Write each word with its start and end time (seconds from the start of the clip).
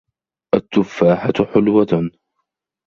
التُّفَّاحَةُ 0.55 1.45
حلْوَةٌ. 1.53 2.11